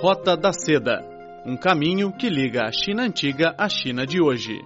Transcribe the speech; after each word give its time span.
Rota 0.00 0.36
da 0.36 0.52
Seda 0.52 1.02
um 1.46 1.56
caminho 1.56 2.12
que 2.12 2.28
liga 2.28 2.64
a 2.66 2.70
China 2.70 3.04
antiga 3.04 3.54
à 3.56 3.66
China 3.66 4.06
de 4.06 4.20
hoje. 4.20 4.60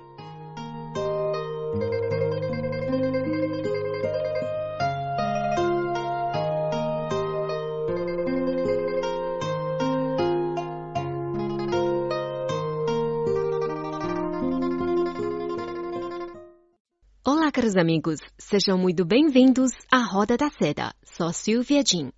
Olá, 17.25 17.53
caros 17.53 17.77
amigos. 17.77 18.19
Sejam 18.37 18.77
muito 18.77 19.05
bem-vindos 19.05 19.71
à 19.93 19.99
Roda 19.99 20.37
da 20.37 20.51
Seda. 20.51 20.93
Sou 21.05 21.33
Silvia 21.33 21.85
Jin. 21.87 22.11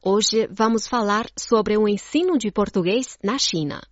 Hoje 0.00 0.48
vamos 0.52 0.86
falar 0.86 1.26
sobre 1.36 1.76
o 1.76 1.88
ensino 1.88 2.38
de 2.38 2.52
português 2.52 3.18
na 3.22 3.36
China. 3.36 3.82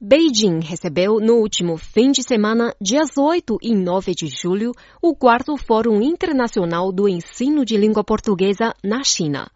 Beijing 0.00 0.60
recebeu 0.60 1.18
no 1.18 1.40
último 1.40 1.76
fim 1.76 2.12
de 2.12 2.22
semana, 2.22 2.72
dias 2.80 3.18
8 3.18 3.58
e 3.60 3.74
9 3.74 4.14
de 4.14 4.28
julho, 4.28 4.70
o 5.02 5.12
quarto 5.12 5.56
Fórum 5.56 6.00
Internacional 6.00 6.92
do 6.92 7.08
Ensino 7.08 7.64
de 7.64 7.76
Língua 7.76 8.04
Portuguesa 8.04 8.72
na 8.82 9.02
China. 9.02 9.50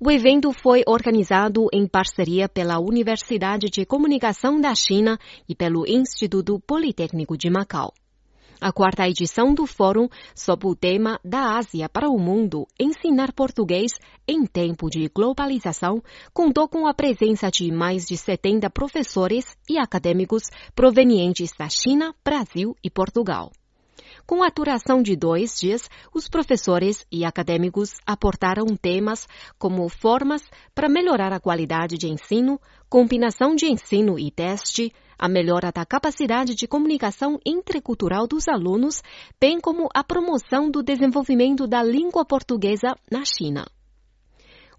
O 0.00 0.10
evento 0.10 0.52
foi 0.52 0.82
organizado 0.84 1.68
em 1.72 1.86
parceria 1.86 2.48
pela 2.48 2.80
Universidade 2.80 3.68
de 3.70 3.86
Comunicação 3.86 4.60
da 4.60 4.74
China 4.74 5.16
e 5.48 5.54
pelo 5.54 5.86
Instituto 5.86 6.58
Politécnico 6.66 7.38
de 7.38 7.48
Macau. 7.48 7.92
A 8.60 8.72
quarta 8.72 9.08
edição 9.08 9.54
do 9.54 9.66
fórum, 9.66 10.08
sob 10.34 10.66
o 10.66 10.74
tema 10.74 11.20
Da 11.24 11.56
Ásia 11.56 11.88
para 11.88 12.08
o 12.08 12.18
Mundo, 12.18 12.66
ensinar 12.78 13.32
português 13.32 13.92
em 14.26 14.44
tempo 14.44 14.90
de 14.90 15.08
globalização, 15.08 16.02
contou 16.34 16.68
com 16.68 16.84
a 16.88 16.92
presença 16.92 17.50
de 17.52 17.70
mais 17.70 18.04
de 18.04 18.16
70 18.16 18.68
professores 18.70 19.44
e 19.70 19.78
acadêmicos 19.78 20.42
provenientes 20.74 21.52
da 21.56 21.68
China, 21.68 22.12
Brasil 22.24 22.74
e 22.82 22.90
Portugal. 22.90 23.52
Com 24.28 24.42
a 24.42 24.50
duração 24.50 25.02
de 25.02 25.16
dois 25.16 25.58
dias, 25.58 25.88
os 26.12 26.28
professores 26.28 27.02
e 27.10 27.24
acadêmicos 27.24 27.94
aportaram 28.04 28.66
temas 28.76 29.26
como 29.58 29.88
formas 29.88 30.42
para 30.74 30.86
melhorar 30.86 31.32
a 31.32 31.40
qualidade 31.40 31.96
de 31.96 32.08
ensino, 32.08 32.60
combinação 32.90 33.54
de 33.54 33.64
ensino 33.64 34.18
e 34.18 34.30
teste, 34.30 34.92
a 35.18 35.30
melhora 35.30 35.72
da 35.72 35.86
capacidade 35.86 36.54
de 36.54 36.68
comunicação 36.68 37.40
intercultural 37.42 38.26
dos 38.26 38.46
alunos, 38.48 39.02
bem 39.40 39.58
como 39.58 39.88
a 39.94 40.04
promoção 40.04 40.70
do 40.70 40.82
desenvolvimento 40.82 41.66
da 41.66 41.82
língua 41.82 42.22
portuguesa 42.22 42.94
na 43.10 43.22
China. 43.24 43.64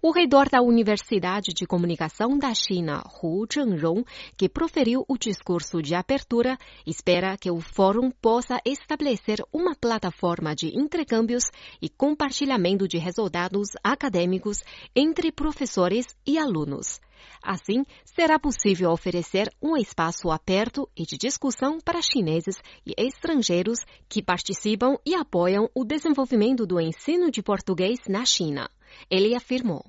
O 0.02 0.12
reitor 0.12 0.48
da 0.48 0.62
Universidade 0.62 1.52
de 1.54 1.66
Comunicação 1.66 2.38
da 2.38 2.54
China, 2.54 3.04
Hu 3.22 3.44
Zhengrong, 3.44 4.02
que 4.34 4.48
proferiu 4.48 5.04
o 5.06 5.18
discurso 5.18 5.82
de 5.82 5.94
abertura, 5.94 6.56
espera 6.86 7.36
que 7.36 7.50
o 7.50 7.60
fórum 7.60 8.10
possa 8.10 8.58
estabelecer 8.64 9.44
uma 9.52 9.74
plataforma 9.74 10.54
de 10.54 10.68
intercâmbios 10.74 11.44
e 11.82 11.90
compartilhamento 11.90 12.88
de 12.88 12.96
resultados 12.96 13.72
acadêmicos 13.84 14.62
entre 14.96 15.30
professores 15.30 16.06
e 16.26 16.38
alunos. 16.38 16.98
Assim, 17.42 17.84
será 18.04 18.38
possível 18.38 18.90
oferecer 18.90 19.50
um 19.62 19.76
espaço 19.76 20.30
aberto 20.30 20.88
e 20.96 21.04
de 21.04 21.16
discussão 21.16 21.78
para 21.80 22.02
chineses 22.02 22.56
e 22.86 22.94
estrangeiros 22.96 23.80
que 24.08 24.22
participam 24.22 24.96
e 25.04 25.14
apoiam 25.14 25.70
o 25.74 25.84
desenvolvimento 25.84 26.66
do 26.66 26.80
ensino 26.80 27.30
de 27.30 27.42
português 27.42 28.00
na 28.08 28.24
China. 28.24 28.70
Ele 29.10 29.34
afirmou. 29.34 29.84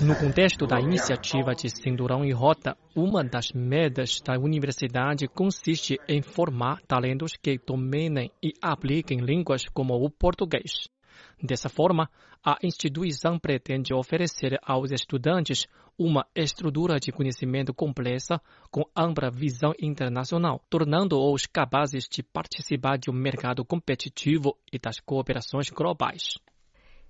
No 0.00 0.16
contexto 0.16 0.66
da 0.66 0.80
iniciativa 0.80 1.54
de 1.54 1.68
Cinturão 1.68 2.24
e 2.24 2.32
Rota, 2.32 2.74
uma 2.94 3.22
das 3.22 3.52
metas 3.52 4.18
da 4.22 4.38
universidade 4.38 5.28
consiste 5.28 6.00
em 6.08 6.22
formar 6.22 6.80
talentos 6.88 7.36
que 7.36 7.58
dominem 7.58 8.30
e 8.42 8.54
apliquem 8.62 9.20
línguas 9.20 9.64
como 9.74 9.92
o 9.94 10.08
português. 10.08 10.88
Dessa 11.42 11.68
forma, 11.68 12.08
a 12.42 12.56
instituição 12.62 13.38
pretende 13.38 13.92
oferecer 13.92 14.58
aos 14.62 14.90
estudantes 14.90 15.66
uma 15.98 16.26
estrutura 16.34 16.98
de 16.98 17.12
conhecimento 17.12 17.74
complexa 17.74 18.40
com 18.70 18.84
ampla 18.96 19.30
visão 19.30 19.74
internacional, 19.78 20.62
tornando-os 20.70 21.44
capazes 21.44 22.08
de 22.10 22.22
participar 22.22 22.96
de 22.96 23.10
um 23.10 23.14
mercado 23.14 23.66
competitivo 23.66 24.56
e 24.72 24.78
das 24.78 24.98
cooperações 24.98 25.68
globais 25.68 26.38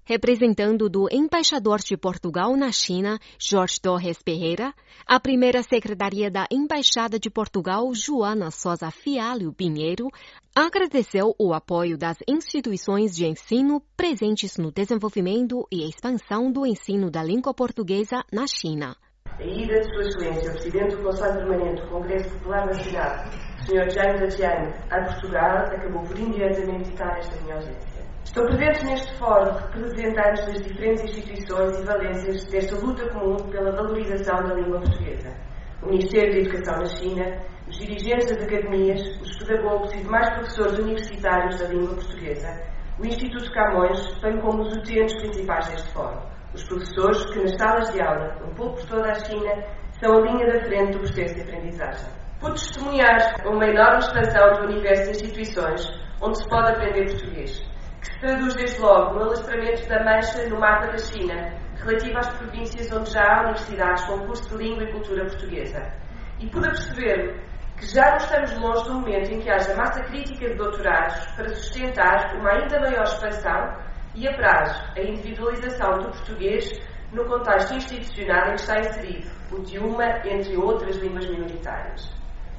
representando 0.06 0.88
do 0.88 1.08
embaixador 1.10 1.80
de 1.80 1.96
Portugal 1.96 2.56
na 2.56 2.70
China, 2.70 3.18
Jorge 3.38 3.80
Torres 3.80 4.22
Pereira, 4.22 4.72
a 5.04 5.18
primeira 5.18 5.62
secretaria 5.64 6.30
da 6.30 6.46
Embaixada 6.50 7.18
de 7.18 7.28
Portugal, 7.28 7.92
Joana 7.92 8.52
Sosa 8.52 8.90
Fialho 8.92 9.52
Pinheiro, 9.52 10.08
agradeceu 10.54 11.34
o 11.38 11.52
apoio 11.52 11.98
das 11.98 12.16
instituições 12.28 13.14
de 13.14 13.26
ensino 13.26 13.82
presentes 13.96 14.56
no 14.56 14.70
desenvolvimento 14.70 15.66
e 15.70 15.88
expansão 15.88 16.50
do 16.52 16.64
ensino 16.64 17.10
da 17.10 17.22
língua 17.22 17.52
portuguesa 17.52 18.24
na 18.32 18.46
China. 18.46 18.96
A 19.38 19.42
ida 19.42 19.80
de 19.80 19.92
Sua 19.92 20.02
Excelência, 20.02 20.52
Presidente 20.52 20.96
do 20.96 21.02
Conselho 21.02 21.34
Permanente 21.34 21.82
do 21.82 21.88
Congresso 21.88 22.30
Popular 22.30 22.66
Nacional, 22.66 23.24
Sr. 23.66 23.90
Jaime 23.90 24.20
Datiano, 24.20 24.72
a 24.88 25.04
Portugal, 25.04 25.56
acabou 25.66 26.02
por 26.04 26.18
indiretamente 26.18 26.88
citar 26.88 27.18
esta 27.18 27.42
minha 27.42 27.56
ausência. 27.56 27.95
Estão 28.26 28.44
presentes 28.44 28.82
neste 28.82 29.14
fórum 29.18 29.52
representantes 29.52 30.46
das 30.46 30.62
diferentes 30.62 31.04
instituições 31.04 31.78
e 31.78 31.84
valências 31.84 32.44
desta 32.46 32.76
luta 32.84 33.08
comum 33.10 33.36
pela 33.50 33.70
valorização 33.70 34.42
da 34.42 34.54
língua 34.54 34.80
portuguesa. 34.80 35.32
O 35.80 35.86
Ministério 35.86 36.32
da 36.32 36.38
Educação 36.40 36.76
na 36.76 36.86
China, 36.86 37.42
os 37.68 37.78
dirigentes 37.78 38.26
das 38.26 38.42
academias, 38.42 39.00
os 39.22 39.38
pedagogos 39.38 39.94
e 39.94 39.98
demais 39.98 40.28
professores 40.34 40.78
universitários 40.80 41.58
da 41.60 41.68
língua 41.68 41.94
portuguesa, 41.94 42.62
o 42.98 43.06
Instituto 43.06 43.50
Camões, 43.52 44.20
bem 44.20 44.40
como 44.40 44.62
os 44.62 44.76
utentes 44.76 45.16
principais 45.18 45.68
deste 45.68 45.92
fórum. 45.92 46.20
Os 46.52 46.64
professores 46.64 47.24
que 47.26 47.42
nas 47.42 47.56
salas 47.56 47.92
de 47.92 48.02
aula, 48.02 48.36
um 48.44 48.54
pouco 48.54 48.74
por 48.80 48.86
toda 48.88 49.08
a 49.08 49.14
China, 49.14 49.52
são 50.00 50.18
a 50.18 50.20
linha 50.20 50.52
da 50.52 50.64
frente 50.64 50.92
do 50.92 50.98
processo 50.98 51.34
de 51.36 51.42
aprendizagem. 51.42 52.10
Por 52.40 52.52
testemunhar 52.52 53.46
uma 53.46 53.66
enorme 53.66 54.00
expansão 54.00 54.52
do 54.60 54.72
universo 54.72 55.04
de 55.04 55.10
instituições 55.10 55.86
onde 56.20 56.42
se 56.42 56.48
pode 56.48 56.72
aprender 56.72 57.04
português 57.12 57.75
traduz 58.20 58.54
desde 58.54 58.80
logo 58.80 59.14
no 59.14 59.22
alastramento 59.24 59.88
da 59.88 60.04
mancha 60.04 60.48
no 60.48 60.58
mapa 60.58 60.86
da 60.86 60.98
China, 60.98 61.52
relativo 61.76 62.18
às 62.18 62.28
províncias 62.36 62.92
onde 62.92 63.10
já 63.10 63.22
há 63.22 63.40
universidades 63.42 64.04
com 64.04 64.26
curso 64.26 64.48
de 64.48 64.64
língua 64.64 64.84
e 64.84 64.92
cultura 64.92 65.26
portuguesa. 65.26 65.92
E 66.38 66.48
pude 66.48 66.68
perceber 66.68 67.40
que 67.76 67.86
já 67.86 68.10
não 68.10 68.16
estamos 68.16 68.58
longe 68.58 68.84
do 68.84 68.94
momento 68.94 69.32
em 69.32 69.40
que 69.40 69.50
haja 69.50 69.74
massa 69.76 70.02
crítica 70.04 70.48
de 70.48 70.54
doutorados 70.54 71.26
para 71.32 71.48
sustentar 71.54 72.34
uma 72.36 72.50
ainda 72.50 72.80
maior 72.80 73.04
expansão 73.04 73.76
e 74.14 74.26
a 74.26 74.34
prazo 74.34 74.82
a 74.96 75.00
individualização 75.00 75.98
do 75.98 76.08
português 76.08 76.70
no 77.12 77.24
contexto 77.26 77.74
institucional 77.74 78.48
em 78.48 78.54
que 78.54 78.60
está 78.60 78.80
inserido, 78.80 79.30
o 79.52 79.62
de 79.62 79.78
uma 79.78 80.26
entre 80.26 80.56
outras 80.56 80.96
línguas 80.96 81.28
minoritárias. 81.28 82.15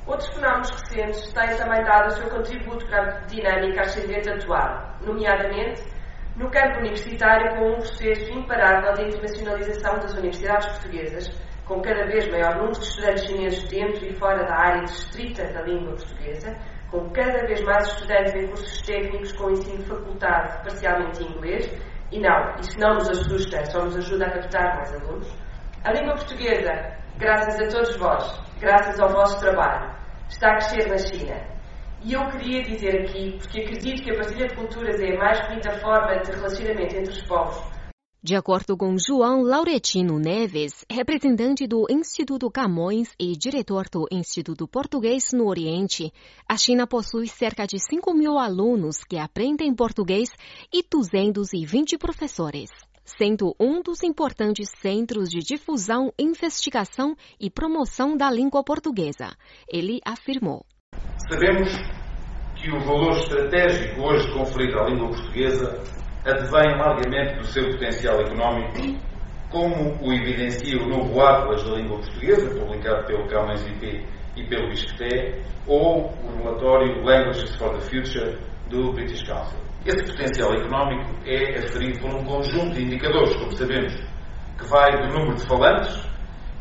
Outros 0.08 0.34
fenómenos 0.34 0.70
recentes 0.70 1.34
têm 1.34 1.58
também 1.58 1.84
dado 1.84 2.08
o 2.08 2.12
seu 2.12 2.30
contributo 2.30 2.88
para 2.88 3.02
a 3.02 3.20
dinâmica 3.26 3.82
ascendente 3.82 4.30
atual, 4.30 4.96
nomeadamente 5.02 5.84
no 6.38 6.50
campo 6.50 6.80
universitário 6.80 7.58
com 7.58 7.72
um 7.72 7.76
processo 7.76 8.32
imparável 8.32 8.94
de 8.94 9.08
internacionalização 9.10 10.00
das 10.00 10.14
universidades 10.14 10.68
portuguesas, 10.68 11.30
com 11.66 11.82
cada 11.82 12.06
vez 12.06 12.26
maior 12.30 12.56
número 12.56 12.80
de 12.80 12.86
estudantes 12.86 13.26
chineses 13.26 13.68
dentro 13.68 14.06
e 14.06 14.16
fora 14.16 14.46
da 14.46 14.56
área 14.56 14.82
restrita 14.82 15.44
da 15.52 15.64
língua 15.64 15.96
portuguesa, 15.96 16.56
com 16.90 17.10
cada 17.10 17.46
vez 17.46 17.62
mais 17.64 17.88
estudantes 17.88 18.36
em 18.36 18.48
cursos 18.48 18.82
técnicos 18.84 19.34
com 19.34 19.52
ensino 19.52 19.84
facultado 19.84 20.64
parcialmente 20.64 21.22
em 21.22 21.32
inglês, 21.32 21.70
e 22.12 22.20
não, 22.22 22.56
isso 22.62 22.80
não 22.80 22.94
nos 22.94 23.10
assusta, 23.10 23.66
só 23.66 23.84
nos 23.84 23.98
ajuda 23.98 24.28
a 24.28 24.32
captar 24.32 24.78
mais 24.78 24.94
alunos. 24.94 25.36
A 25.84 25.92
língua 25.92 26.14
portuguesa, 26.14 26.96
graças 27.18 27.60
a 27.60 27.68
todos 27.68 27.98
vós, 27.98 28.40
graças 28.62 28.98
ao 29.00 29.10
vosso 29.10 29.38
trabalho, 29.40 29.97
está 30.30 30.50
a 30.50 30.58
crescer 30.58 30.88
na 30.88 30.98
China. 30.98 31.58
E 32.04 32.14
eu 32.14 32.30
queria 32.30 32.62
dizer 32.64 33.02
aqui, 33.02 33.38
porque 33.40 33.62
acredito 33.62 34.04
que 34.04 34.12
a 34.12 34.16
partilha 34.16 34.48
de 34.48 34.56
culturas 34.56 35.00
é 35.00 35.16
a 35.16 35.18
mais 35.18 35.48
bonita 35.48 35.72
forma 35.80 36.20
de 36.20 36.32
relacionamento 36.32 36.96
entre 36.96 37.12
os 37.12 37.22
povos. 37.24 37.78
De 38.22 38.36
acordo 38.36 38.76
com 38.76 38.98
João 38.98 39.42
Lauretino 39.42 40.20
Neves, 40.20 40.84
representante 40.92 41.66
do 41.66 41.86
Instituto 41.90 42.52
Camões 42.52 43.10
e 43.20 43.38
diretor 43.38 43.86
do 43.90 44.08
Instituto 44.12 44.68
Português 44.68 45.32
no 45.34 45.48
Oriente, 45.48 46.12
a 46.48 46.58
China 46.58 46.86
possui 46.86 47.28
cerca 47.28 47.66
de 47.66 47.80
5 47.80 48.14
mil 48.14 48.38
alunos 48.38 48.98
que 49.04 49.18
aprendem 49.18 49.74
português 49.74 50.30
e 50.74 50.84
220 50.84 51.98
professores 51.98 52.70
sendo 53.08 53.56
um 53.60 53.82
dos 53.82 54.04
importantes 54.04 54.70
centros 54.82 55.30
de 55.30 55.40
difusão, 55.40 56.12
investigação 56.20 57.16
e 57.40 57.50
promoção 57.50 58.18
da 58.18 58.30
língua 58.30 58.64
portuguesa. 58.64 59.30
Ele 59.72 60.02
afirmou: 60.06 60.66
Sabemos 61.30 61.72
que 62.56 62.70
o 62.72 62.80
valor 62.80 63.12
estratégico 63.12 64.02
hoje 64.02 64.32
conferido 64.34 64.80
à 64.80 64.90
língua 64.90 65.10
portuguesa 65.10 65.82
advém 66.26 66.78
largamente 66.78 67.38
do 67.38 67.46
seu 67.46 67.70
potencial 67.72 68.20
económico, 68.20 69.00
como 69.50 69.98
o 70.02 70.14
evidencia 70.14 70.78
o 70.78 70.90
novo 70.90 71.22
Atlas 71.22 71.64
da 71.64 71.76
Língua 71.76 72.00
Portuguesa, 72.00 72.60
publicado 72.60 73.06
pelo 73.06 73.28
Camões 73.28 73.66
IP 73.66 74.06
e 74.36 74.44
pelo 74.48 74.68
Bisqueté, 74.68 75.42
ou 75.66 76.12
o 76.12 76.38
relatório 76.38 77.02
Languages 77.04 77.56
for 77.56 77.74
the 77.74 77.82
Future 77.82 78.38
do 78.70 78.92
British 78.92 79.24
Council. 79.24 79.67
Esse 79.88 80.04
potencial 80.04 80.54
económico 80.54 81.16
é 81.26 81.60
aferido 81.60 82.02
por 82.02 82.14
um 82.14 82.26
conjunto 82.26 82.76
de 82.76 82.84
indicadores, 82.84 83.34
como 83.38 83.54
sabemos, 83.54 83.96
que 84.58 84.70
vai 84.70 84.92
do 84.92 85.14
número 85.14 85.36
de 85.36 85.48
falantes, 85.48 86.10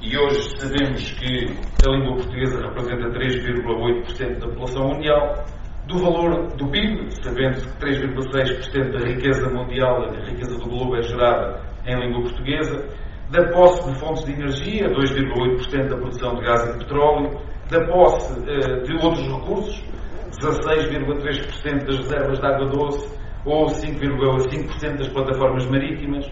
e 0.00 0.16
hoje 0.16 0.48
sabemos 0.56 1.10
que 1.10 1.46
a 1.84 1.90
língua 1.90 2.18
portuguesa 2.18 2.60
representa 2.60 3.10
3,8% 3.10 4.38
da 4.38 4.46
população 4.46 4.88
mundial, 4.90 5.44
do 5.88 5.98
valor 5.98 6.56
do 6.56 6.70
PIB, 6.70 7.10
sabendo 7.20 7.62
que 7.62 7.84
3,6% 7.84 8.92
da 8.92 9.08
riqueza 9.08 9.50
mundial, 9.50 10.06
da 10.06 10.24
riqueza 10.24 10.56
do 10.58 10.68
globo, 10.68 10.94
é 10.94 11.02
gerada 11.02 11.60
em 11.84 11.98
língua 11.98 12.22
portuguesa, 12.22 12.86
da 13.32 13.42
posse 13.50 13.90
de 13.90 13.98
fontes 13.98 14.24
de 14.24 14.34
energia, 14.34 14.88
2,8% 14.88 15.88
da 15.88 15.96
produção 15.96 16.36
de 16.36 16.42
gás 16.42 16.62
e 16.62 16.72
de 16.74 16.78
petróleo, 16.78 17.40
da 17.72 17.84
posse 17.86 18.38
uh, 18.38 18.82
de 18.84 18.92
outros 19.04 19.26
recursos, 19.26 19.84
16,3% 20.30 21.86
das 21.86 21.96
reservas 21.98 22.38
de 22.38 22.46
água 22.46 22.66
doce 22.66 23.18
ou 23.44 23.66
5,5% 23.66 24.98
das 24.98 25.08
plataformas 25.08 25.66
marítimas, 25.66 26.26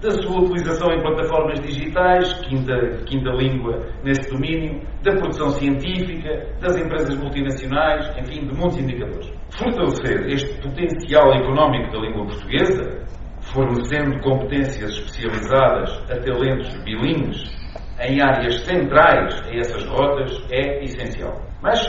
da 0.00 0.10
sua 0.10 0.40
utilização 0.40 0.92
em 0.92 1.00
plataformas 1.00 1.60
digitais, 1.60 2.32
quinta, 2.42 2.74
quinta 3.06 3.30
língua 3.30 3.78
nesse 4.02 4.28
domínio, 4.30 4.82
da 5.02 5.12
produção 5.12 5.50
científica, 5.50 6.56
das 6.60 6.76
empresas 6.76 7.16
multinacionais, 7.16 8.08
enfim, 8.18 8.46
de 8.46 8.54
muitos 8.56 8.78
indicadores. 8.78 9.32
Fortalecer 9.50 10.28
este 10.28 10.60
potencial 10.60 11.32
económico 11.34 11.92
da 11.92 11.98
língua 12.00 12.26
portuguesa, 12.26 13.06
fornecendo 13.42 14.20
competências 14.20 14.90
especializadas 14.90 15.90
a 16.10 16.18
talentos 16.20 16.74
bilíngues 16.84 17.62
em 18.00 18.20
áreas 18.20 18.60
centrais 18.62 19.40
a 19.46 19.56
essas 19.56 19.86
rotas, 19.86 20.44
é 20.50 20.82
essencial. 20.82 21.40
Mas, 21.62 21.80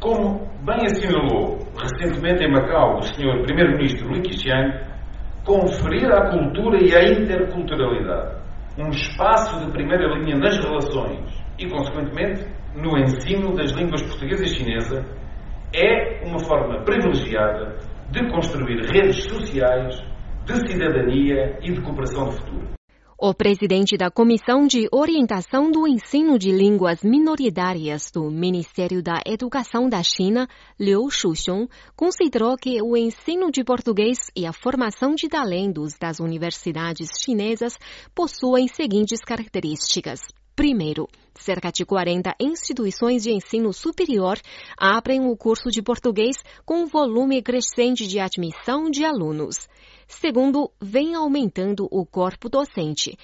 como 0.00 0.46
bem 0.64 0.86
assinalou 0.86 1.58
recentemente 1.76 2.44
em 2.44 2.52
Macau 2.52 2.98
o 2.98 3.02
Sr. 3.02 3.42
Primeiro-Ministro 3.42 4.12
Li 4.12 4.22
Keqiang, 4.22 4.86
conferir 5.44 6.10
à 6.12 6.30
cultura 6.30 6.78
e 6.82 6.94
à 6.94 7.02
interculturalidade 7.04 8.38
um 8.78 8.90
espaço 8.90 9.58
de 9.64 9.72
primeira 9.72 10.06
linha 10.14 10.36
nas 10.36 10.56
relações 10.58 11.44
e, 11.58 11.68
consequentemente, 11.68 12.46
no 12.76 12.96
ensino 12.96 13.54
das 13.56 13.72
línguas 13.72 14.02
portuguesa 14.02 14.44
e 14.44 14.48
chinesa 14.48 15.04
é 15.74 16.24
uma 16.24 16.38
forma 16.38 16.84
privilegiada 16.84 17.76
de 18.10 18.30
construir 18.30 18.80
redes 18.86 19.24
sociais 19.24 20.00
de 20.46 20.70
cidadania 20.70 21.58
e 21.60 21.72
de 21.72 21.80
cooperação 21.80 22.28
de 22.28 22.36
futuro. 22.36 22.77
O 23.20 23.34
presidente 23.34 23.96
da 23.96 24.12
Comissão 24.12 24.64
de 24.64 24.88
Orientação 24.92 25.72
do 25.72 25.88
Ensino 25.88 26.38
de 26.38 26.52
Línguas 26.52 27.02
Minoritárias 27.02 28.12
do 28.12 28.30
Ministério 28.30 29.02
da 29.02 29.20
Educação 29.26 29.88
da 29.88 30.00
China, 30.04 30.48
Liu 30.78 31.10
Shuxiong, 31.10 31.68
considerou 31.96 32.56
que 32.56 32.80
o 32.80 32.96
ensino 32.96 33.50
de 33.50 33.64
português 33.64 34.30
e 34.36 34.46
a 34.46 34.52
formação 34.52 35.16
de 35.16 35.28
talentos 35.28 35.94
das 36.00 36.20
universidades 36.20 37.08
chinesas 37.20 37.76
possuem 38.14 38.68
seguintes 38.68 39.18
características. 39.24 40.20
Primeiro, 40.58 41.06
cerca 41.36 41.70
de 41.70 41.86
40 41.86 42.34
instituições 42.40 43.22
de 43.22 43.30
ensino 43.30 43.72
superior 43.72 44.36
abrem 44.76 45.24
o 45.24 45.36
curso 45.36 45.70
de 45.70 45.80
português 45.80 46.34
com 46.66 46.82
um 46.82 46.86
volume 46.86 47.40
crescente 47.40 48.08
de 48.08 48.18
admissão 48.18 48.90
de 48.90 49.04
alunos. 49.04 49.68
Segundo, 50.08 50.68
vem 50.82 51.14
aumentando 51.14 51.86
o 51.92 52.04
corpo 52.04 52.48
docente, 52.48 53.16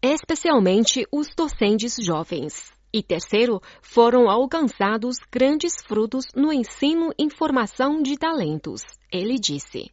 especialmente 0.00 1.04
os 1.10 1.26
docentes 1.36 1.96
jovens. 2.00 2.72
E 2.94 3.02
terceiro, 3.02 3.60
foram 3.82 4.30
alcançados 4.30 5.16
grandes 5.28 5.72
frutos 5.88 6.26
no 6.36 6.52
ensino 6.52 7.12
e 7.18 7.28
formação 7.36 8.00
de 8.00 8.16
talentos. 8.16 8.82
Ele 9.12 9.40
disse. 9.40 9.90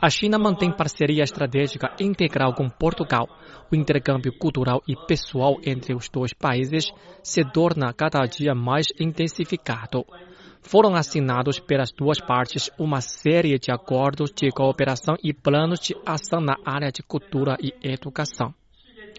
A 0.00 0.10
China 0.10 0.38
mantém 0.38 0.70
parceria 0.70 1.24
estratégica 1.24 1.94
integral 1.98 2.52
com 2.52 2.68
Portugal. 2.68 3.26
O 3.72 3.74
intercâmbio 3.74 4.30
cultural 4.38 4.82
e 4.86 4.94
pessoal 4.94 5.56
entre 5.64 5.94
os 5.94 6.10
dois 6.10 6.34
países 6.34 6.92
se 7.22 7.42
torna 7.50 7.94
cada 7.94 8.20
dia 8.26 8.54
mais 8.54 8.88
intensificado. 9.00 10.04
Foram 10.60 10.94
assinados 10.94 11.58
pelas 11.58 11.90
duas 11.92 12.20
partes 12.20 12.70
uma 12.78 13.00
série 13.00 13.58
de 13.58 13.72
acordos 13.72 14.30
de 14.30 14.50
cooperação 14.50 15.16
e 15.24 15.32
planos 15.32 15.80
de 15.80 15.96
ação 16.04 16.42
na 16.42 16.56
área 16.62 16.92
de 16.92 17.02
cultura 17.02 17.56
e 17.58 17.72
educação. 17.82 18.54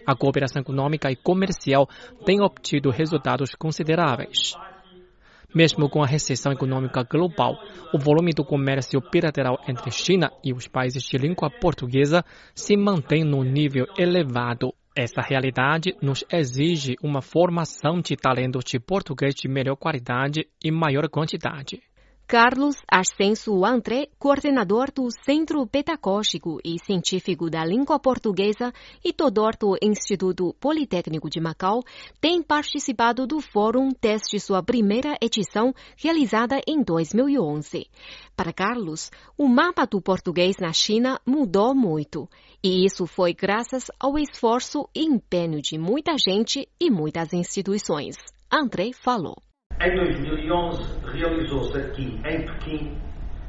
A 0.06 0.14
cooperação 0.14 0.62
econômica 0.62 1.10
e 1.10 1.16
comercial 1.16 1.88
tem 2.24 2.40
obtido 2.40 2.90
resultados 2.90 3.50
consideráveis. 3.56 4.54
Mesmo 5.54 5.88
com 5.88 6.02
a 6.02 6.06
recessão 6.06 6.52
econômica 6.52 7.02
global, 7.02 7.58
o 7.92 7.98
volume 7.98 8.32
do 8.32 8.44
comércio 8.44 9.00
bilateral 9.10 9.58
entre 9.68 9.90
China 9.90 10.30
e 10.44 10.52
os 10.52 10.68
países 10.68 11.02
de 11.02 11.18
língua 11.18 11.50
portuguesa 11.50 12.24
se 12.54 12.76
mantém 12.76 13.24
no 13.24 13.42
nível 13.42 13.86
elevado. 13.98 14.72
Essa 14.96 15.20
realidade 15.20 15.96
nos 16.00 16.24
exige 16.32 16.96
uma 17.02 17.20
formação 17.20 18.00
de 18.00 18.16
talentos 18.16 18.64
de 18.64 18.78
português 18.78 19.34
de 19.34 19.48
melhor 19.48 19.76
qualidade 19.76 20.46
e 20.64 20.70
maior 20.70 21.08
quantidade. 21.08 21.82
Carlos 22.30 22.76
Ascenso 22.88 23.64
André, 23.64 24.06
coordenador 24.16 24.92
do 24.94 25.08
Centro 25.24 25.66
Pedagógico 25.66 26.60
e 26.64 26.76
Científico 26.78 27.50
da 27.50 27.64
Língua 27.64 27.98
Portuguesa 27.98 28.72
e 29.04 29.12
tutor 29.12 29.56
do 29.56 29.76
Instituto 29.82 30.54
Politécnico 30.60 31.28
de 31.28 31.40
Macau, 31.40 31.82
tem 32.20 32.40
participado 32.40 33.26
do 33.26 33.40
fórum 33.40 33.88
desde 34.00 34.38
sua 34.38 34.62
primeira 34.62 35.16
edição, 35.20 35.74
realizada 35.96 36.60
em 36.68 36.84
2011. 36.84 37.88
Para 38.36 38.52
Carlos, 38.52 39.10
o 39.36 39.48
mapa 39.48 39.84
do 39.84 40.00
português 40.00 40.56
na 40.60 40.72
China 40.72 41.20
mudou 41.26 41.74
muito, 41.74 42.28
e 42.62 42.86
isso 42.86 43.08
foi 43.08 43.34
graças 43.34 43.86
ao 43.98 44.16
esforço 44.16 44.88
e 44.94 45.04
empenho 45.04 45.60
de 45.60 45.76
muita 45.76 46.12
gente 46.16 46.68
e 46.80 46.92
muitas 46.92 47.32
instituições. 47.32 48.14
André 48.48 48.92
falou. 48.92 49.34
Em 49.82 49.96
2011, 49.96 50.99
realizou-se 51.12 51.76
aqui, 51.76 52.20
em 52.24 52.46
Pequim, 52.46 52.98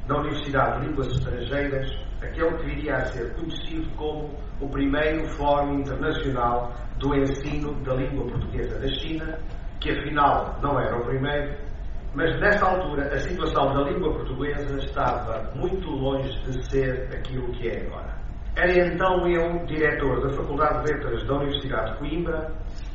na 0.08 0.18
Universidade 0.18 0.80
de 0.80 0.86
Línguas 0.88 1.08
Estrangeiras, 1.08 1.90
aquele 2.20 2.56
que 2.58 2.64
viria 2.66 2.96
a 2.96 3.04
ser 3.06 3.34
conhecido 3.34 3.88
como 3.96 4.30
o 4.60 4.68
primeiro 4.68 5.26
Fórum 5.36 5.80
Internacional 5.80 6.72
do 6.98 7.14
Ensino 7.14 7.74
da 7.84 7.94
Língua 7.94 8.26
Portuguesa 8.26 8.78
da 8.78 8.88
China, 8.88 9.38
que 9.80 9.90
afinal 9.90 10.58
não 10.62 10.78
era 10.78 10.96
o 10.96 11.04
primeiro, 11.04 11.56
mas 12.14 12.38
nessa 12.40 12.66
altura 12.66 13.08
a 13.12 13.18
situação 13.18 13.72
da 13.72 13.90
língua 13.90 14.12
portuguesa 14.12 14.78
estava 14.78 15.50
muito 15.54 15.88
longe 15.88 16.30
de 16.42 16.70
ser 16.70 17.08
aquilo 17.12 17.50
que 17.52 17.68
é 17.68 17.86
agora. 17.86 18.20
Era 18.54 18.86
então 18.86 19.26
eu 19.26 19.64
diretor 19.64 20.20
da 20.20 20.36
Faculdade 20.36 20.84
de 20.84 20.92
Letras 20.92 21.26
da 21.26 21.34
Universidade 21.36 21.92
de 21.92 21.98
Coimbra 21.98 22.52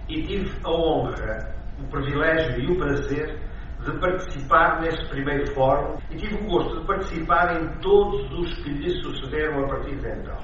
e 0.07 0.21
tive 0.21 0.51
a 0.63 0.69
honra 0.69 1.57
o 1.79 1.87
privilégio 1.89 2.59
e 2.59 2.71
o 2.71 2.77
prazer 2.77 3.39
de 3.85 3.91
participar 3.99 4.81
neste 4.81 5.05
primeiro 5.07 5.53
fórum 5.53 5.97
e 6.09 6.17
tive 6.17 6.35
o 6.35 6.47
gosto 6.47 6.79
de 6.79 6.87
participar 6.87 7.61
em 7.61 7.67
todos 7.79 8.31
os 8.31 8.53
que 8.63 8.69
lhe 8.69 9.01
sucederam 9.01 9.65
a 9.65 9.67
partir 9.67 9.95
de 9.95 10.07
então. 10.07 10.37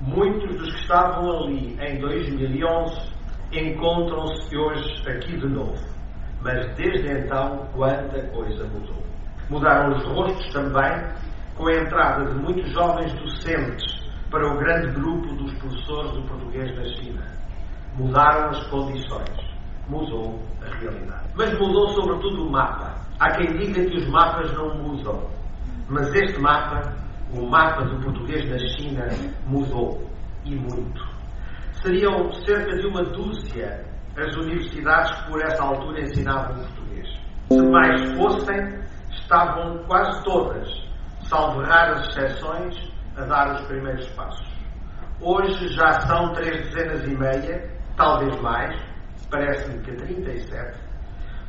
Muitos 0.00 0.56
dos 0.56 0.74
que 0.74 0.80
estavam 0.80 1.44
ali 1.44 1.78
em 1.80 2.00
2011 2.00 3.12
encontram-se 3.52 4.56
hoje 4.56 5.08
aqui 5.08 5.36
de 5.36 5.46
novo, 5.46 5.78
mas 6.40 6.74
desde 6.76 7.08
então 7.10 7.68
quanta 7.74 8.20
coisa 8.28 8.64
mudou. 8.64 9.02
Mudaram 9.48 9.96
os 9.96 10.04
rostos 10.04 10.52
também, 10.52 10.92
com 11.54 11.68
a 11.68 11.74
entrada 11.74 12.24
de 12.24 12.34
muitos 12.34 12.72
jovens 12.72 13.12
docentes 13.14 13.84
para 14.30 14.52
o 14.52 14.58
grande 14.58 14.92
grupo 14.92 15.34
dos 15.36 15.54
professores 15.58 16.10
do 16.12 16.22
português 16.22 16.74
da 16.74 16.84
China. 16.96 17.22
Mudaram 17.96 18.50
as 18.50 18.66
condições 18.66 19.53
mudou 19.88 20.40
a 20.62 20.78
realidade. 20.78 21.28
Mas 21.34 21.52
mudou 21.58 21.88
sobretudo 21.88 22.46
o 22.46 22.50
mapa. 22.50 22.94
Há 23.20 23.30
quem 23.36 23.56
diga 23.58 23.84
que 23.84 23.96
os 23.96 24.08
mapas 24.08 24.52
não 24.54 24.74
mudam. 24.76 25.28
Mas 25.88 26.12
este 26.14 26.40
mapa, 26.40 26.94
o 27.32 27.48
mapa 27.48 27.84
do 27.84 28.00
português 28.00 28.48
da 28.48 28.58
China, 28.58 29.06
mudou. 29.46 30.02
E 30.44 30.54
muito. 30.54 31.02
Seriam 31.82 32.30
cerca 32.32 32.76
de 32.76 32.86
uma 32.86 33.02
dúzia 33.02 33.84
as 34.16 34.36
universidades 34.36 35.10
que 35.12 35.30
por 35.30 35.42
essa 35.42 35.62
altura 35.62 36.02
ensinavam 36.02 36.54
português. 36.54 37.08
Se 37.50 37.62
mais 37.68 38.12
fossem, 38.16 38.84
estavam 39.10 39.78
quase 39.86 40.22
todas, 40.24 40.68
salvo 41.24 41.60
raras 41.62 42.08
exceções, 42.08 42.92
a 43.16 43.24
dar 43.24 43.54
os 43.54 43.66
primeiros 43.66 44.06
passos. 44.10 44.46
Hoje 45.20 45.68
já 45.68 46.00
são 46.00 46.32
três 46.32 46.70
dezenas 46.70 47.06
e 47.06 47.16
meia, 47.16 47.70
talvez 47.96 48.40
mais, 48.40 48.76
parece-me 49.30 49.82
que 49.82 49.92
37, 49.92 50.78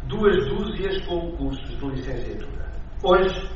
duas 0.03 0.35
dúzias 0.49 1.01
com 1.05 1.31
cursos 1.37 1.79
de 1.79 1.85
licenciatura. 1.85 2.65
Hoje, 3.03 3.49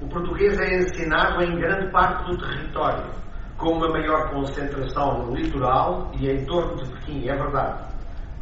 o 0.00 0.08
português 0.08 0.58
é 0.58 0.76
ensinado 0.76 1.42
em 1.42 1.58
grande 1.58 1.90
parte 1.90 2.24
do 2.30 2.38
território, 2.38 3.10
com 3.56 3.72
uma 3.72 3.88
maior 3.88 4.30
concentração 4.30 5.26
no 5.26 5.34
litoral 5.34 6.10
e 6.18 6.30
em 6.30 6.44
torno 6.44 6.76
de 6.76 6.90
Pequim, 6.92 7.28
é 7.28 7.36
verdade. 7.36 7.84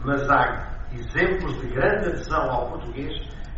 Mas 0.04 0.28
há 0.28 0.76
exemplos 0.92 1.59
de 1.61 1.68
grande 1.68 2.09
adesão 2.09 2.50
ao 2.50 2.68
português 2.71 3.12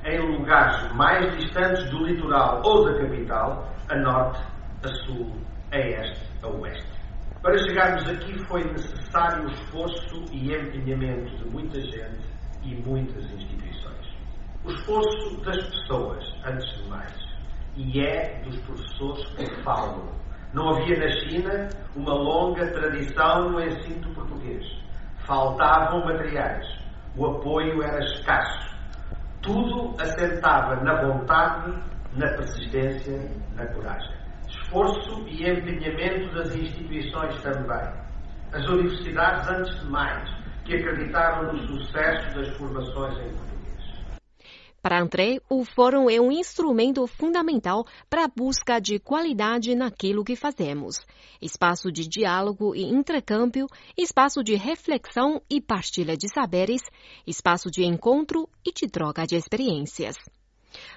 em 0.05 0.19
lugares 0.19 0.93
mais 0.95 1.37
distantes 1.37 1.91
do 1.91 2.07
litoral 2.07 2.63
ou 2.65 2.85
da 2.85 3.01
capital, 3.01 3.69
a 3.91 3.97
norte, 3.97 4.41
a 4.85 4.89
sul, 5.05 5.33
a 5.73 5.79
este, 5.79 6.25
a 6.43 6.49
oeste. 6.49 6.98
Para 7.43 7.57
chegarmos 7.59 8.09
aqui 8.09 8.37
foi 8.47 8.65
necessário 8.65 9.45
o 9.45 9.51
esforço 9.51 10.25
e 10.33 10.53
empenhamento 10.53 11.37
de 11.37 11.49
muita 11.49 11.81
gente 11.81 12.27
e 12.65 12.75
muitas 12.75 13.25
instituições. 13.31 14.17
O 14.65 14.71
esforço 14.73 15.41
das 15.45 15.57
pessoas, 15.69 16.25
antes 16.45 16.83
de 16.83 16.89
mais, 16.89 17.15
e 17.77 18.01
é 18.01 18.41
dos 18.43 18.59
professores 18.63 19.25
que 19.37 19.63
falam. 19.63 20.13
Não 20.53 20.71
havia 20.71 20.99
na 20.99 21.11
China 21.21 21.69
uma 21.95 22.13
longa 22.13 22.67
tradição 22.73 23.51
no 23.51 23.63
ensino 23.63 24.01
do 24.01 24.15
português. 24.15 24.65
Faltavam 25.25 26.05
materiais. 26.05 26.67
O 27.17 27.25
apoio 27.25 27.81
era 27.85 28.01
escasso. 28.01 28.77
Tudo 29.43 29.95
assentava 30.03 30.75
na 30.83 31.01
vontade, 31.03 31.73
na 32.15 32.27
persistência, 32.33 33.31
na 33.55 33.65
coragem. 33.67 34.18
Esforço 34.69 35.27
e 35.27 35.49
empenhamento 35.49 36.35
das 36.35 36.55
instituições 36.55 37.41
também. 37.43 37.91
As 38.53 38.69
universidades, 38.69 39.49
antes 39.49 39.81
de 39.81 39.87
mais, 39.87 40.29
que 40.67 40.75
acreditaram 40.75 41.55
no 41.55 41.67
sucesso 41.67 42.37
das 42.37 42.55
formações 42.59 43.17
em. 43.17 43.49
Para 44.83 45.01
André, 45.01 45.39
o 45.49 45.65
fórum 45.65 46.11
é 46.11 46.21
um 46.21 46.31
instrumento 46.31 47.07
fundamental 47.07 47.87
para 48.11 48.25
a 48.25 48.29
busca 48.29 48.79
de 48.79 48.99
qualidade 48.99 49.75
naquilo 49.75 50.23
que 50.23 50.37
fazemos. 50.37 50.97
Espaço 51.41 51.91
de 51.91 52.07
diálogo 52.07 52.75
e 52.75 52.83
intercâmbio, 52.83 53.67
espaço 53.97 54.45
de 54.45 54.55
reflexão 54.55 55.41
e 55.51 55.63
partilha 55.63 56.15
de 56.15 56.29
saberes, 56.29 56.83
espaço 57.27 57.71
de 57.71 57.85
encontro 57.85 58.47
e 58.65 58.71
de 58.71 58.87
troca 58.87 59.27
de 59.27 59.35
experiências. 59.35 60.17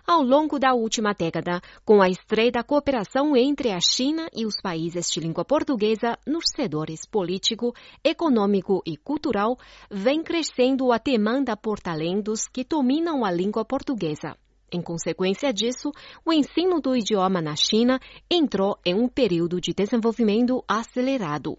Ao 0.05 0.21
longo 0.21 0.59
da 0.59 0.73
última 0.73 1.13
década, 1.13 1.61
com 1.85 2.01
a 2.01 2.09
estreita 2.09 2.63
cooperação 2.63 3.35
entre 3.35 3.71
a 3.71 3.79
China 3.79 4.27
e 4.33 4.45
os 4.45 4.55
países 4.61 5.09
de 5.09 5.19
língua 5.19 5.45
portuguesa 5.45 6.17
nos 6.25 6.45
setores 6.55 7.05
político, 7.05 7.73
econômico 8.03 8.81
e 8.85 8.97
cultural, 8.97 9.57
vem 9.89 10.23
crescendo 10.23 10.91
a 10.91 10.97
demanda 10.97 11.55
por 11.55 11.79
talentos 11.79 12.47
que 12.47 12.63
dominam 12.63 13.23
a 13.23 13.31
língua 13.31 13.63
portuguesa. 13.65 14.35
Em 14.73 14.81
consequência 14.81 15.51
disso, 15.51 15.91
o 16.25 16.31
ensino 16.31 16.79
do 16.79 16.95
idioma 16.95 17.41
na 17.41 17.55
China 17.55 17.99
entrou 18.29 18.77
em 18.85 18.95
um 18.95 19.09
período 19.09 19.59
de 19.59 19.73
desenvolvimento 19.73 20.63
acelerado. 20.65 21.57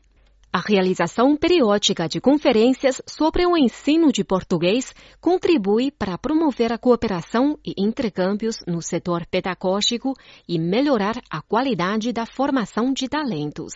A 0.54 0.60
realização 0.60 1.34
periódica 1.34 2.06
de 2.06 2.20
conferências 2.20 3.00
sobre 3.06 3.46
o 3.46 3.56
ensino 3.56 4.12
de 4.12 4.22
português 4.22 4.94
contribui 5.18 5.90
para 5.90 6.18
promover 6.18 6.70
a 6.74 6.76
cooperação 6.76 7.58
e 7.64 7.72
intercâmbios 7.78 8.58
no 8.66 8.82
setor 8.82 9.24
pedagógico 9.24 10.12
e 10.46 10.58
melhorar 10.58 11.14
a 11.30 11.40
qualidade 11.40 12.12
da 12.12 12.26
formação 12.26 12.92
de 12.92 13.08
talentos. 13.08 13.72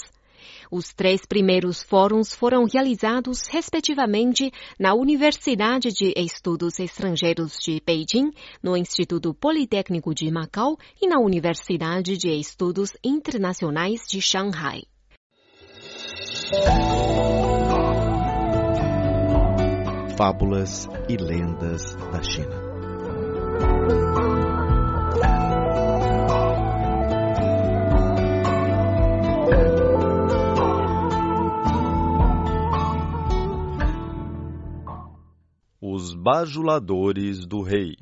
Os 0.70 0.92
três 0.92 1.24
primeiros 1.24 1.82
fóruns 1.82 2.34
foram 2.34 2.66
realizados, 2.70 3.46
respectivamente, 3.46 4.52
na 4.78 4.92
Universidade 4.92 5.88
de 5.88 6.12
Estudos 6.14 6.78
Estrangeiros 6.78 7.56
de 7.58 7.80
Beijing, 7.86 8.30
no 8.62 8.76
Instituto 8.76 9.32
Politécnico 9.32 10.14
de 10.14 10.30
Macau 10.30 10.76
e 11.00 11.08
na 11.08 11.18
Universidade 11.20 12.18
de 12.18 12.38
Estudos 12.38 12.90
Internacionais 13.02 14.02
de 14.06 14.20
Xangai. 14.20 14.82
Fábulas 20.16 20.88
e 21.08 21.16
lendas 21.16 21.94
da 22.10 22.22
China. 22.22 22.56
Os 35.80 36.14
bajuladores 36.14 37.46
do 37.46 37.62
rei. 37.62 37.95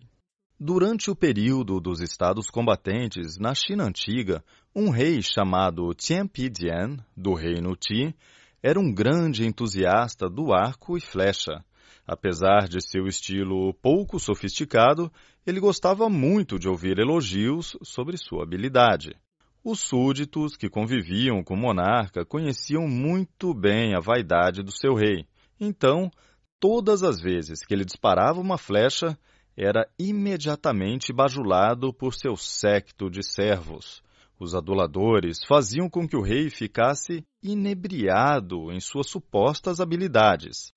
Durante 0.66 1.10
o 1.10 1.14
período 1.14 1.78
dos 1.78 2.00
estados 2.00 2.48
combatentes 2.48 3.36
na 3.36 3.54
China 3.54 3.84
antiga, 3.84 4.42
um 4.74 4.88
rei 4.88 5.20
chamado 5.20 5.94
Qian 5.94 6.26
Pijian, 6.26 6.96
do 7.14 7.34
reino 7.34 7.76
Qi, 7.76 8.14
era 8.62 8.80
um 8.80 8.90
grande 8.90 9.46
entusiasta 9.46 10.26
do 10.26 10.54
arco 10.54 10.96
e 10.96 11.02
flecha. 11.02 11.62
Apesar 12.06 12.66
de 12.66 12.80
seu 12.80 13.06
estilo 13.06 13.74
pouco 13.74 14.18
sofisticado, 14.18 15.12
ele 15.46 15.60
gostava 15.60 16.08
muito 16.08 16.58
de 16.58 16.66
ouvir 16.66 16.98
elogios 16.98 17.76
sobre 17.82 18.16
sua 18.16 18.44
habilidade. 18.44 19.14
Os 19.62 19.80
súditos 19.80 20.56
que 20.56 20.70
conviviam 20.70 21.44
com 21.44 21.52
o 21.52 21.60
monarca 21.60 22.24
conheciam 22.24 22.88
muito 22.88 23.52
bem 23.52 23.94
a 23.94 24.00
vaidade 24.00 24.62
do 24.62 24.72
seu 24.72 24.94
rei. 24.94 25.26
Então, 25.60 26.10
todas 26.58 27.02
as 27.02 27.20
vezes 27.20 27.58
que 27.66 27.74
ele 27.74 27.84
disparava 27.84 28.40
uma 28.40 28.56
flecha, 28.56 29.14
era 29.56 29.88
imediatamente 29.98 31.12
bajulado 31.12 31.92
por 31.92 32.14
seu 32.14 32.36
séquito 32.36 33.08
de 33.08 33.22
servos. 33.22 34.02
Os 34.38 34.54
aduladores 34.54 35.38
faziam 35.46 35.88
com 35.88 36.08
que 36.08 36.16
o 36.16 36.22
rei 36.22 36.50
ficasse 36.50 37.24
inebriado 37.42 38.72
em 38.72 38.80
suas 38.80 39.08
supostas 39.08 39.80
habilidades. 39.80 40.72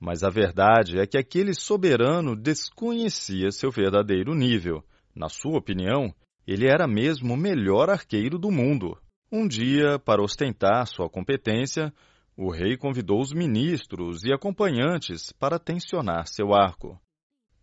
Mas 0.00 0.22
a 0.22 0.30
verdade 0.30 0.98
é 0.98 1.06
que 1.06 1.18
aquele 1.18 1.54
soberano 1.54 2.36
desconhecia 2.36 3.50
seu 3.50 3.70
verdadeiro 3.70 4.34
nível. 4.34 4.82
Na 5.14 5.28
sua 5.28 5.58
opinião, 5.58 6.12
ele 6.46 6.66
era 6.66 6.86
mesmo 6.86 7.34
o 7.34 7.36
melhor 7.36 7.90
arqueiro 7.90 8.38
do 8.38 8.50
mundo. 8.50 8.96
Um 9.30 9.46
dia, 9.46 9.98
para 9.98 10.22
ostentar 10.22 10.86
sua 10.86 11.08
competência, 11.08 11.92
o 12.36 12.50
rei 12.50 12.76
convidou 12.76 13.20
os 13.20 13.32
ministros 13.32 14.24
e 14.24 14.32
acompanhantes 14.32 15.32
para 15.32 15.58
tensionar 15.58 16.26
seu 16.26 16.54
arco. 16.54 16.98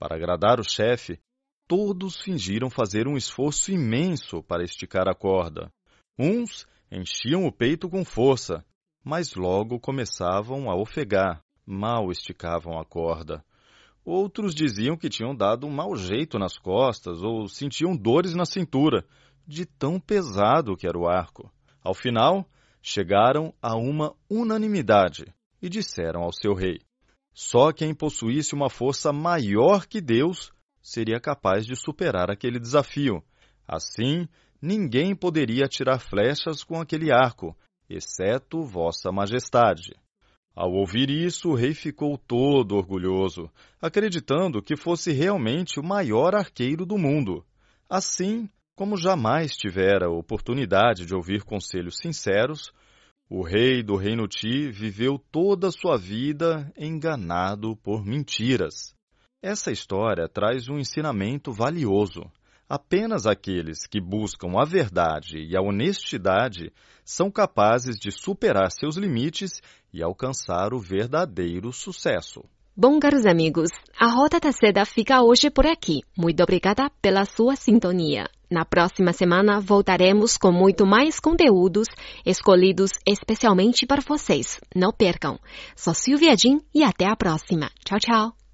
Para 0.08 0.18
agradar 0.18 0.60
o 0.60 0.64
chefe, 0.64 1.20
todos 1.68 2.22
fingiram 2.22 2.70
fazer 2.70 3.08
um 3.08 3.18
esforço 3.18 3.72
imenso 3.72 4.44
para 4.44 4.64
esticar 4.64 5.08
a 5.08 5.16
corda. 5.16 5.74
Uns 6.16 6.68
enchiam 6.92 7.48
o 7.48 7.52
peito 7.52 7.90
com 7.90 8.06
força, 8.06 8.64
mas 9.04 9.34
logo 9.34 9.80
começavam 9.80 10.70
a 10.70 10.76
ofegar, 10.76 11.42
mal 11.66 12.12
esticavam 12.12 12.78
a 12.78 12.86
corda. 12.86 13.44
Outros 14.06 14.54
diziam 14.54 14.96
que 14.96 15.10
tinham 15.10 15.36
dado 15.36 15.66
um 15.66 15.72
mau 15.72 15.96
jeito 15.96 16.38
nas 16.38 16.56
costas 16.56 17.24
ou 17.24 17.48
sentiam 17.48 17.98
dores 17.98 18.36
na 18.36 18.46
cintura, 18.46 19.04
de 19.48 19.66
tão 19.66 20.00
pesado 20.00 20.78
que 20.78 20.88
era 20.88 21.00
o 21.00 21.08
arco. 21.08 21.52
Ao 21.84 21.96
final, 21.96 22.48
chegaram 22.80 23.52
a 23.60 23.76
uma 23.76 24.14
unanimidade 24.30 25.26
e 25.60 25.68
disseram 25.68 26.22
ao 26.22 26.32
seu 26.32 26.54
rei: 26.54 26.80
só 27.36 27.74
quem 27.74 27.94
possuísse 27.94 28.56
uma 28.56 28.70
força 28.70 29.12
maior 29.12 29.86
que 29.86 30.00
Deus 30.00 30.54
seria 30.82 31.20
capaz 31.20 31.66
de 31.66 31.76
superar 31.76 32.32
aquele 32.32 32.58
desafio. 32.58 33.22
Assim, 33.68 34.26
ninguém 34.62 35.14
poderia 35.14 35.68
tirar 35.68 36.00
flechas 36.00 36.64
com 36.64 36.80
aquele 36.80 37.12
arco, 37.12 37.54
exceto 37.90 38.64
Vossa 38.64 39.12
Majestade. 39.12 39.94
Ao 40.56 40.72
ouvir 40.72 41.10
isso, 41.10 41.50
o 41.50 41.56
rei 41.56 41.74
ficou 41.74 42.18
todo 42.18 42.78
orgulhoso, 42.78 43.52
acreditando 43.82 44.62
que 44.62 44.78
fosse 44.78 45.12
realmente 45.12 45.78
o 45.78 45.84
maior 45.84 46.34
arqueiro 46.34 46.86
do 46.86 46.98
mundo. 46.98 47.46
Assim, 47.90 48.50
como 48.78 48.96
jamais 48.96 49.52
tivera 49.52 50.10
oportunidade 50.10 51.06
de 51.06 51.14
ouvir 51.14 51.44
conselhos 51.44 51.98
sinceros, 51.98 52.72
o 53.30 53.42
rei 53.42 53.82
do 53.82 53.96
reino 53.96 54.28
Ti 54.28 54.70
viveu 54.70 55.18
toda 55.18 55.70
a 55.70 55.72
sua 55.72 55.98
vida 55.98 56.72
enganado 56.78 57.76
por 57.78 58.06
mentiras. 58.06 58.94
Essa 59.42 59.72
história 59.72 60.30
traz 60.30 60.70
um 60.70 60.78
ensinamento 60.78 61.52
valioso. 61.52 62.22
Apenas 62.70 63.26
aqueles 63.26 63.88
que 63.88 64.00
buscam 64.00 64.60
a 64.60 64.66
verdade 64.66 65.38
e 65.40 65.56
a 65.56 65.62
honestidade 65.62 66.72
são 67.04 67.32
capazes 67.32 67.98
de 67.98 68.12
superar 68.12 68.72
seus 68.72 68.96
limites 68.96 69.62
e 69.92 70.04
alcançar 70.04 70.74
o 70.74 70.80
verdadeiro 70.80 71.72
sucesso. 71.72 72.44
Bom, 72.78 73.00
caros 73.00 73.26
amigos, 73.26 73.70
a 73.98 74.08
Rota 74.08 74.38
da 74.38 74.52
Seda 74.52 74.86
fica 74.86 75.22
hoje 75.22 75.50
por 75.50 75.66
aqui. 75.66 76.02
Muito 76.18 76.44
obrigada 76.44 76.92
pela 77.02 77.24
sua 77.24 77.56
sintonia. 77.56 78.30
Na 78.52 78.66
próxima 78.66 79.14
semana 79.14 79.62
voltaremos 79.62 80.36
com 80.38 80.52
muito 80.52 80.86
mais 80.86 81.18
conteúdos 81.18 81.88
escolhidos 82.26 82.92
especialmente 83.08 83.86
para 83.86 84.02
vocês. 84.02 84.60
Não 84.76 84.92
percam. 84.92 85.40
Sou 85.74 85.94
Silvia 85.94 86.36
Jin 86.36 86.60
e 86.74 86.84
até 86.84 87.06
a 87.06 87.16
próxima. 87.16 87.72
Tchau, 87.86 87.98
tchau. 87.98 88.45